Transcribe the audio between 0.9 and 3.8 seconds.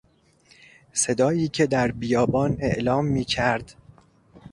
صدایی که در بیابان اعلام میکرد...